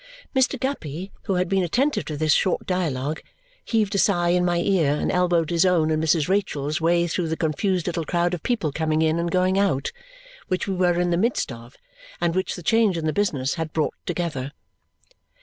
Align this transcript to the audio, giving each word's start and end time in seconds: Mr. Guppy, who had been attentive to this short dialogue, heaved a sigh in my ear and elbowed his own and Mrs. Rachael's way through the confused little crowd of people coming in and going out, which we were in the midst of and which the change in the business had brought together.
Mr. 0.35 0.59
Guppy, 0.59 1.11
who 1.25 1.35
had 1.35 1.47
been 1.47 1.61
attentive 1.63 2.05
to 2.05 2.17
this 2.17 2.33
short 2.33 2.65
dialogue, 2.65 3.21
heaved 3.63 3.93
a 3.93 3.99
sigh 3.99 4.29
in 4.29 4.43
my 4.43 4.57
ear 4.57 4.95
and 4.95 5.11
elbowed 5.11 5.51
his 5.51 5.63
own 5.63 5.91
and 5.91 6.03
Mrs. 6.03 6.27
Rachael's 6.27 6.81
way 6.81 7.05
through 7.05 7.27
the 7.27 7.37
confused 7.37 7.85
little 7.85 8.03
crowd 8.03 8.33
of 8.33 8.41
people 8.41 8.71
coming 8.71 9.03
in 9.03 9.19
and 9.19 9.29
going 9.29 9.59
out, 9.59 9.91
which 10.47 10.67
we 10.67 10.73
were 10.73 10.99
in 10.99 11.11
the 11.11 11.17
midst 11.17 11.51
of 11.51 11.77
and 12.19 12.33
which 12.33 12.55
the 12.55 12.63
change 12.63 12.97
in 12.97 13.05
the 13.05 13.13
business 13.13 13.53
had 13.61 13.73
brought 13.73 13.93
together. 14.07 14.53